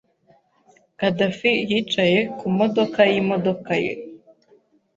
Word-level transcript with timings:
Khadafi 0.97 1.51
yicaye 1.69 2.19
ku 2.37 2.45
modoka 2.57 2.99
yimodoka 3.11 3.71
ye. 3.83 3.93